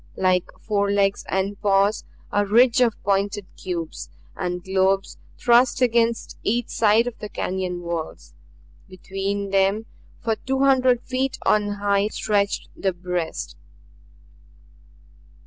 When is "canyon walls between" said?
7.29-9.51